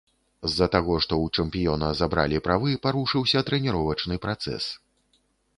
[0.51, 4.63] З-за таго, што ў чэмпіёна забралі правы, парушыўся трэніровачны працэс.